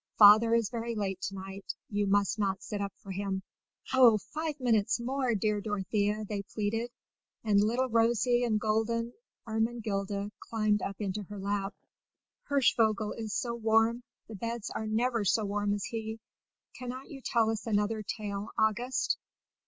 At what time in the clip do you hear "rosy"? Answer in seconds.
7.87-8.43